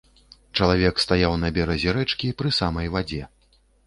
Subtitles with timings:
[0.59, 3.29] Чалавек стаяў на беразе рэчкі, пры самай вадзе.